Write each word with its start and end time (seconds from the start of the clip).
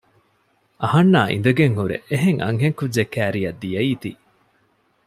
އަހަންނާ 0.81 1.21
އިނދެގެންހުރެ 1.31 1.97
އެހެން 2.09 2.39
އަންހެން 2.43 2.77
ކުއްޖެއް 2.79 3.11
ކައިރިއަށް 3.13 3.59
ދިޔައީތީ 3.61 4.11